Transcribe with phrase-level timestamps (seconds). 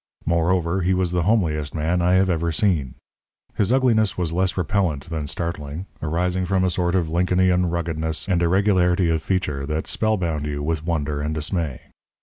[0.25, 2.95] Moreover, he was the homeliest man I have ever seen.
[3.53, 8.41] His ugliness was less repellent than startling arising from a sort of Lincolnian ruggedness and
[8.41, 11.81] irregularity of feature that spellbound you with wonder and dismay.